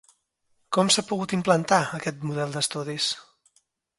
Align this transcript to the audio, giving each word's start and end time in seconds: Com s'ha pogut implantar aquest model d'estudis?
Com 0.77 0.87
s'ha 0.93 1.03
pogut 1.09 1.35
implantar 1.37 1.79
aquest 1.99 2.25
model 2.31 2.57
d'estudis? 2.57 3.13